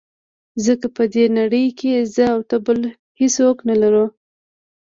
[0.65, 2.79] ځکه په دې نړۍ کې زه او ته بل
[3.19, 4.05] هېڅوک نه لرو.